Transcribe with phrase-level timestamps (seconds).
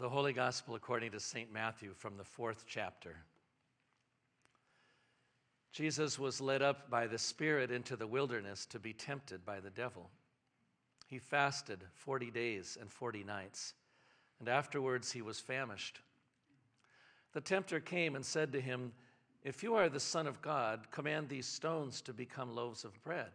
[0.00, 1.52] The Holy Gospel according to St.
[1.52, 3.16] Matthew from the fourth chapter.
[5.72, 9.68] Jesus was led up by the Spirit into the wilderness to be tempted by the
[9.68, 10.08] devil.
[11.06, 13.74] He fasted 40 days and 40 nights,
[14.38, 16.00] and afterwards he was famished.
[17.34, 18.92] The tempter came and said to him,
[19.44, 23.32] If you are the Son of God, command these stones to become loaves of bread.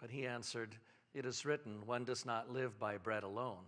[0.00, 0.74] But he answered,
[1.12, 3.64] It is written, One does not live by bread alone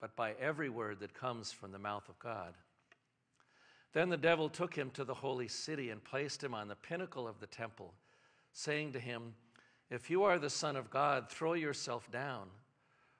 [0.00, 2.54] but by every word that comes from the mouth of God.
[3.92, 7.26] Then the devil took him to the holy city and placed him on the pinnacle
[7.26, 7.94] of the temple,
[8.52, 9.34] saying to him,
[9.90, 12.48] If you are the Son of God, throw yourself down,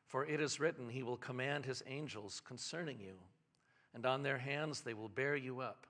[0.07, 3.15] for it is written, He will command His angels concerning you,
[3.95, 5.87] and on their hands they will bear you up,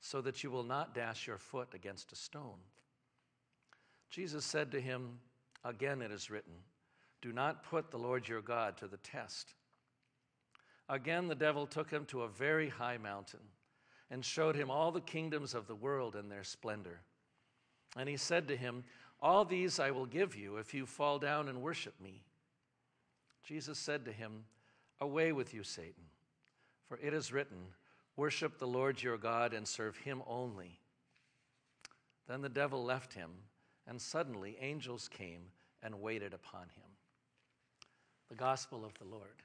[0.00, 2.58] so that you will not dash your foot against a stone.
[4.10, 5.18] Jesus said to him,
[5.64, 6.54] Again it is written,
[7.20, 9.54] Do not put the Lord your God to the test.
[10.88, 13.40] Again, the devil took him to a very high mountain
[14.10, 17.00] and showed him all the kingdoms of the world and their splendor.
[17.96, 18.84] And he said to him,
[19.20, 22.22] All these I will give you if you fall down and worship me.
[23.44, 24.44] Jesus said to him,
[25.00, 26.04] Away with you, Satan,
[26.86, 27.58] for it is written,
[28.16, 30.80] Worship the Lord your God and serve him only.
[32.26, 33.30] Then the devil left him,
[33.86, 35.42] and suddenly angels came
[35.82, 36.90] and waited upon him.
[38.28, 39.42] The Gospel of the Lord.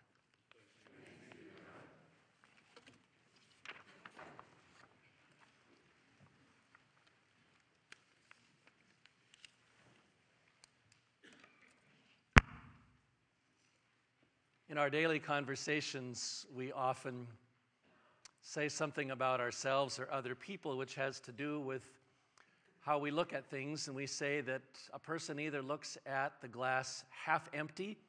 [14.74, 17.28] In our daily conversations, we often
[18.42, 21.84] say something about ourselves or other people which has to do with
[22.80, 26.48] how we look at things, and we say that a person either looks at the
[26.48, 28.00] glass half empty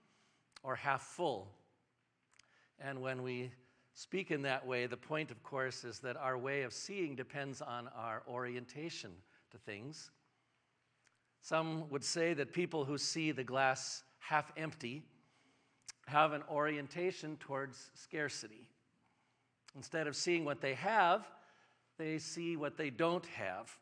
[0.62, 1.48] or half full.
[2.80, 3.50] And when we
[3.92, 7.60] speak in that way, the point, of course, is that our way of seeing depends
[7.60, 9.10] on our orientation
[9.50, 10.10] to things.
[11.42, 15.02] Some would say that people who see the glass half empty
[16.06, 18.68] have an orientation towards scarcity.
[19.76, 21.26] Instead of seeing what they have,
[21.98, 23.76] they see what they don't have.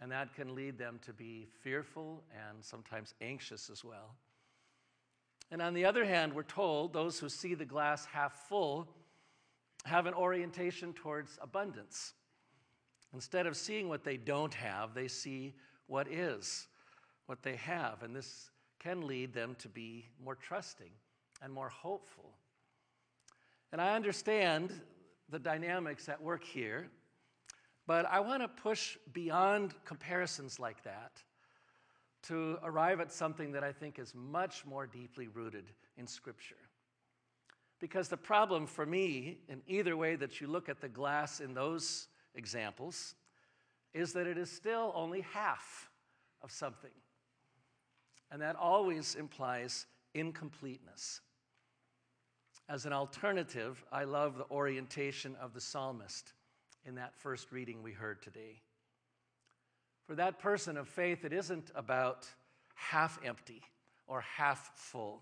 [0.00, 4.16] And that can lead them to be fearful and sometimes anxious as well.
[5.50, 8.88] And on the other hand, we're told those who see the glass half full
[9.84, 12.14] have an orientation towards abundance.
[13.12, 15.54] Instead of seeing what they don't have, they see
[15.86, 16.68] what is,
[17.26, 18.02] what they have.
[18.02, 20.90] And this can lead them to be more trusting
[21.42, 22.32] and more hopeful.
[23.72, 24.72] And I understand
[25.28, 26.90] the dynamics at work here,
[27.86, 31.12] but I want to push beyond comparisons like that
[32.24, 35.64] to arrive at something that I think is much more deeply rooted
[35.96, 36.56] in Scripture.
[37.80, 41.54] Because the problem for me, in either way that you look at the glass in
[41.54, 43.14] those examples,
[43.94, 45.90] is that it is still only half
[46.42, 46.90] of something.
[48.30, 51.20] And that always implies incompleteness.
[52.70, 56.34] As an alternative, I love the orientation of the psalmist
[56.86, 58.62] in that first reading we heard today.
[60.06, 62.28] For that person of faith, it isn't about
[62.76, 63.62] half empty
[64.06, 65.20] or half full,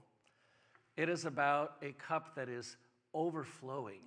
[0.98, 2.76] it is about a cup that is
[3.14, 4.03] overflowing.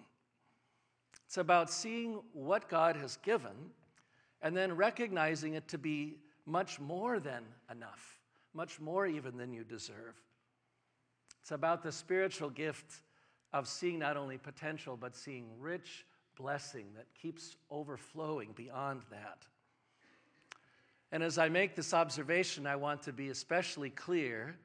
[1.25, 3.71] It's about seeing what God has given
[4.43, 8.19] and then recognizing it to be much more than enough,
[8.53, 10.13] much more even than you deserve.
[11.41, 13.01] It's about the spiritual gift
[13.53, 16.05] of seeing not only potential, but seeing rich
[16.37, 19.45] blessing that keeps overflowing beyond that.
[21.11, 24.55] And as I make this observation, I want to be especially clear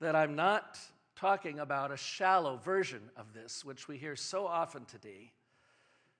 [0.00, 0.78] that I'm not
[1.14, 5.32] talking about a shallow version of this, which we hear so often today,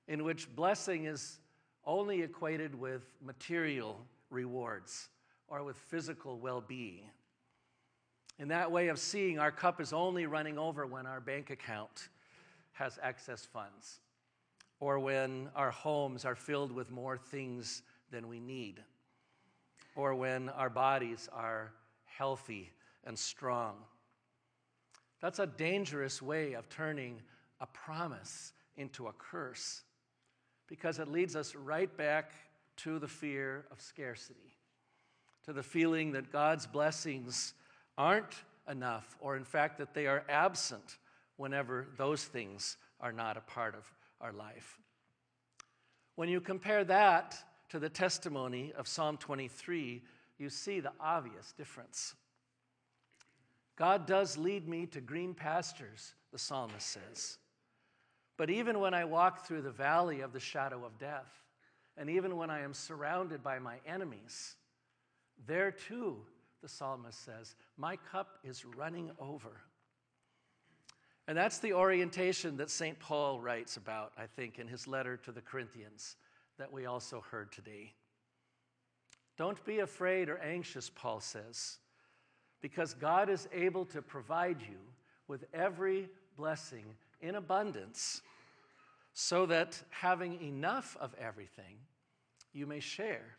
[0.06, 1.40] in which blessing is
[1.84, 5.08] only equated with material rewards
[5.48, 7.02] or with physical well being.
[8.40, 12.08] In that way of seeing, our cup is only running over when our bank account
[12.72, 14.00] has excess funds
[14.80, 18.82] or when our homes are filled with more things than we need
[19.94, 21.70] or when our bodies are
[22.06, 22.70] healthy
[23.04, 23.74] and strong.
[25.20, 27.20] That's a dangerous way of turning
[27.60, 29.82] a promise into a curse
[30.66, 32.32] because it leads us right back
[32.78, 34.56] to the fear of scarcity,
[35.44, 37.52] to the feeling that God's blessings
[38.00, 40.96] aren't enough, or in fact, that they are absent
[41.36, 43.92] whenever those things are not a part of
[44.22, 44.78] our life.
[46.14, 47.36] When you compare that
[47.68, 50.00] to the testimony of Psalm 23,
[50.38, 52.14] you see the obvious difference.
[53.76, 57.36] God does lead me to green pastures, the psalmist says.
[58.38, 61.44] But even when I walk through the valley of the shadow of death,
[61.98, 64.56] and even when I am surrounded by my enemies,
[65.46, 66.16] there too,
[66.62, 69.60] the psalmist says, my cup is running over.
[71.28, 72.98] And that's the orientation that St.
[72.98, 76.16] Paul writes about, I think, in his letter to the Corinthians
[76.58, 77.92] that we also heard today.
[79.38, 81.78] Don't be afraid or anxious, Paul says,
[82.60, 84.76] because God is able to provide you
[85.28, 86.84] with every blessing
[87.20, 88.22] in abundance,
[89.12, 91.76] so that having enough of everything,
[92.52, 93.36] you may share.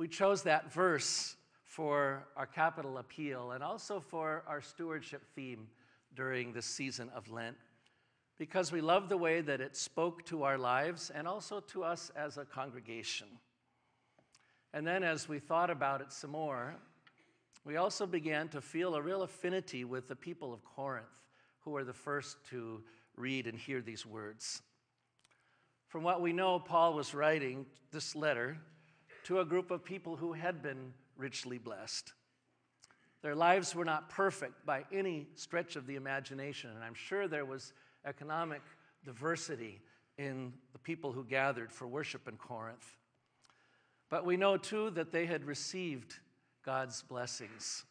[0.00, 5.68] We chose that verse for our capital appeal and also for our stewardship theme
[6.16, 7.58] during the season of Lent
[8.38, 12.10] because we love the way that it spoke to our lives and also to us
[12.16, 13.26] as a congregation.
[14.72, 16.76] And then, as we thought about it some more,
[17.66, 21.04] we also began to feel a real affinity with the people of Corinth,
[21.58, 22.82] who were the first to
[23.16, 24.62] read and hear these words.
[25.88, 28.56] From what we know, Paul was writing this letter
[29.30, 32.14] to a group of people who had been richly blessed.
[33.22, 37.44] Their lives were not perfect by any stretch of the imagination, and I'm sure there
[37.44, 37.72] was
[38.04, 38.60] economic
[39.04, 39.82] diversity
[40.18, 42.96] in the people who gathered for worship in Corinth.
[44.08, 46.16] But we know too that they had received
[46.64, 47.84] God's blessings,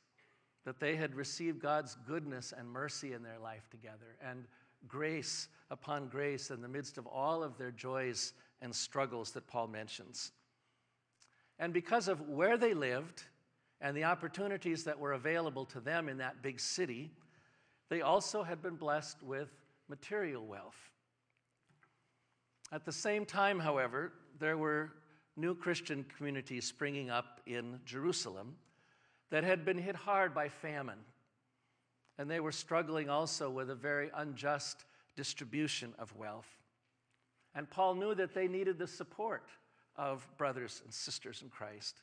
[0.65, 4.43] that they had received God's goodness and mercy in their life together, and
[4.89, 9.67] grace upon grace in the midst of all of their joys and struggles that Paul
[9.67, 10.33] mentions.
[11.59, 13.23] And because of where they lived
[13.81, 17.11] and the opportunities that were available to them in that big city,
[17.89, 19.49] they also had been blessed with
[19.89, 20.77] material wealth.
[22.71, 24.91] At the same time, however, there were
[25.35, 28.55] new Christian communities springing up in Jerusalem
[29.31, 30.99] that had been hit hard by famine.
[32.17, 34.85] And they were struggling also with a very unjust
[35.15, 36.47] distribution of wealth.
[37.55, 39.49] And Paul knew that they needed the support
[39.95, 42.01] of brothers and sisters in Christ.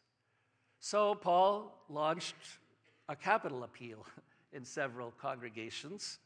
[0.81, 2.35] So Paul launched
[3.09, 4.05] a capital appeal
[4.53, 6.19] in several congregations.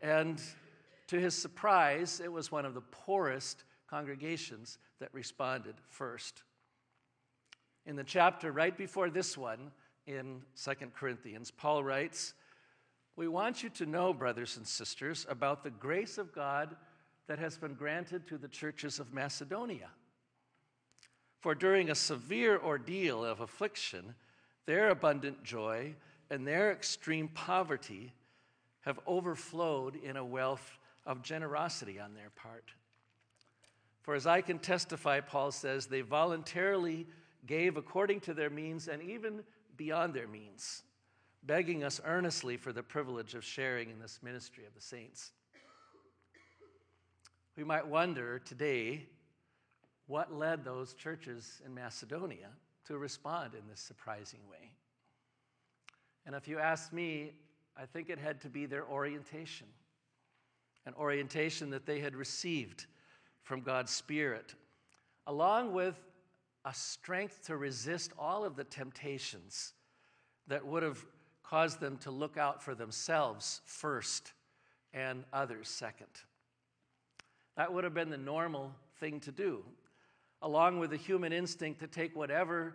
[0.00, 0.40] And
[1.08, 6.42] to his surprise, it was one of the poorest congregations that responded first.
[7.86, 9.70] In the chapter right before this one,
[10.06, 12.34] in Second Corinthians, Paul writes,
[13.16, 16.74] We want you to know, brothers and sisters, about the grace of God
[17.28, 19.90] that has been granted to the churches of Macedonia.
[21.40, 24.14] For during a severe ordeal of affliction,
[24.66, 25.94] their abundant joy
[26.30, 28.12] and their extreme poverty
[28.82, 32.72] have overflowed in a wealth of generosity on their part.
[34.02, 37.06] For as I can testify, Paul says, they voluntarily
[37.46, 39.42] gave according to their means and even
[39.76, 40.82] beyond their means,
[41.42, 45.32] begging us earnestly for the privilege of sharing in this ministry of the saints.
[47.56, 49.06] We might wonder today
[50.08, 52.48] what led those churches in Macedonia
[52.86, 54.72] to respond in this surprising way.
[56.26, 57.32] And if you ask me,
[57.76, 59.66] I think it had to be their orientation,
[60.86, 62.86] an orientation that they had received
[63.42, 64.54] from God's Spirit,
[65.26, 65.94] along with
[66.64, 69.74] a strength to resist all of the temptations
[70.48, 71.04] that would have
[71.42, 74.32] caused them to look out for themselves first
[74.94, 76.08] and others second.
[77.56, 79.64] That would have been the normal thing to do
[80.42, 82.74] along with the human instinct to take whatever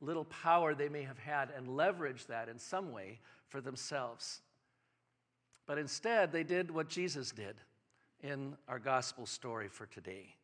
[0.00, 3.18] little power they may have had and leverage that in some way
[3.48, 4.40] for themselves.
[5.66, 7.56] But instead, they did what Jesus did
[8.22, 10.34] in our gospel story for today.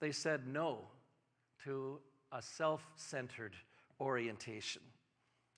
[0.00, 0.80] They said no
[1.64, 2.00] to
[2.32, 3.54] a self centered
[4.00, 4.82] orientation.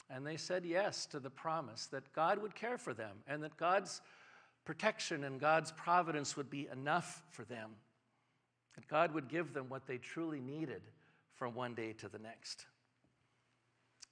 [0.09, 3.57] And they said yes to the promise that God would care for them and that
[3.57, 4.01] God's
[4.65, 7.71] protection and God's providence would be enough for them
[8.77, 10.83] that God would give them what they truly needed
[11.35, 12.67] from one day to the next.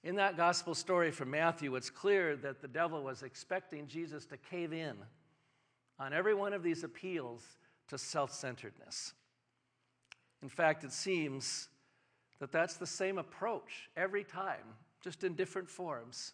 [0.03, 4.37] In that gospel story from Matthew, it's clear that the devil was expecting Jesus to
[4.37, 4.95] cave in
[5.97, 7.41] on every one of these appeals
[7.87, 9.13] to self centeredness.
[10.43, 11.69] In fact, it seems
[12.39, 16.33] that that's the same approach every time, just in different forms.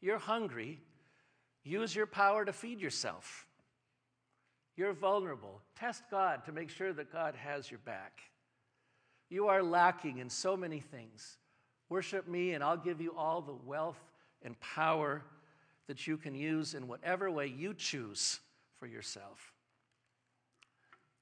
[0.00, 0.80] You're hungry,
[1.62, 3.46] use your power to feed yourself.
[4.76, 5.60] You're vulnerable.
[5.78, 8.20] Test God to make sure that God has your back.
[9.30, 11.38] You are lacking in so many things.
[11.88, 14.00] Worship me, and I'll give you all the wealth
[14.42, 15.22] and power
[15.86, 18.40] that you can use in whatever way you choose
[18.78, 19.52] for yourself.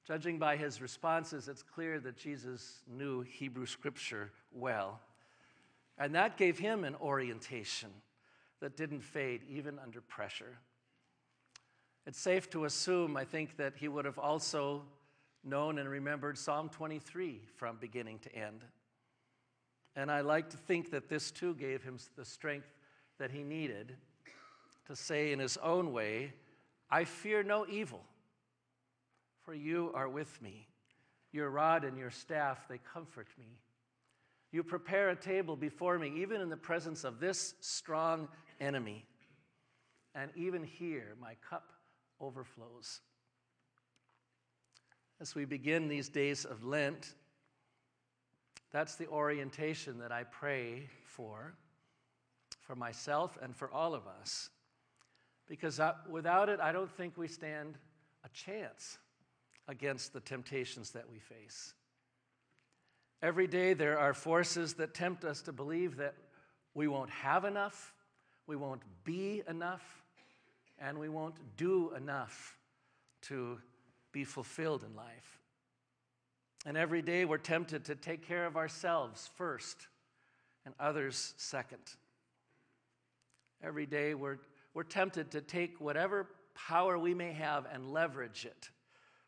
[0.07, 4.99] Judging by his responses, it's clear that Jesus knew Hebrew scripture well.
[5.97, 7.89] And that gave him an orientation
[8.59, 10.57] that didn't fade even under pressure.
[12.07, 14.83] It's safe to assume, I think, that he would have also
[15.43, 18.63] known and remembered Psalm 23 from beginning to end.
[19.95, 22.67] And I like to think that this too gave him the strength
[23.17, 23.95] that he needed
[24.87, 26.33] to say in his own way,
[26.91, 28.01] I fear no evil,
[29.43, 30.67] for you are with me.
[31.31, 33.57] Your rod and your staff, they comfort me.
[34.51, 38.27] You prepare a table before me, even in the presence of this strong
[38.61, 39.05] enemy.
[40.13, 41.74] And even here, my cup
[42.19, 43.01] overflows.
[45.19, 47.15] As we begin these days of Lent,
[48.71, 51.53] that's the orientation that I pray for,
[52.59, 54.49] for myself and for all of us.
[55.47, 57.77] Because uh, without it, I don't think we stand
[58.25, 58.97] a chance
[59.67, 61.73] against the temptations that we face.
[63.21, 66.15] Every day, there are forces that tempt us to believe that
[66.73, 67.93] we won't have enough,
[68.45, 70.03] we won't be enough,
[70.79, 72.57] and we won't do enough
[73.23, 73.57] to
[74.11, 75.39] be fulfilled in life.
[76.65, 79.87] And every day, we're tempted to take care of ourselves first
[80.65, 81.81] and others second.
[83.63, 84.37] Every day, we're,
[84.73, 88.69] we're tempted to take whatever power we may have and leverage it,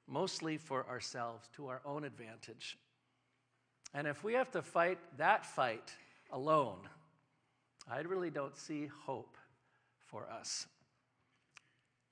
[0.07, 2.77] mostly for ourselves, to our own advantage.
[3.93, 5.91] And if we have to fight that fight
[6.31, 6.79] alone,
[7.89, 9.37] I really don't see hope
[9.99, 10.65] for us.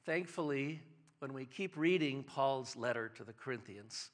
[0.05, 0.81] Thankfully,
[1.17, 4.11] when we keep reading Paul's letter to the Corinthians,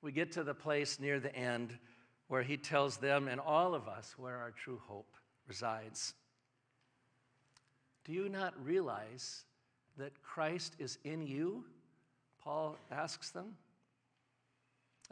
[0.00, 1.78] we get to the place near the end
[2.26, 5.14] where he tells them and all of us where our true hope
[5.46, 6.14] resides.
[8.04, 9.44] Do you not realize
[9.96, 11.64] that Christ is in you?
[12.42, 13.54] Paul asks them.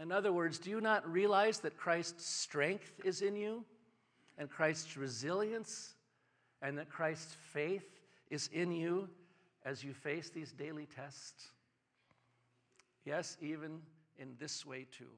[0.02, 3.64] In other words, do you not realize that Christ's strength is in you
[4.38, 5.95] and Christ's resilience
[6.62, 9.09] and that Christ's faith is in you
[9.64, 11.50] as you face these daily tests?
[13.05, 13.81] Yes, even
[14.19, 15.11] in this way too.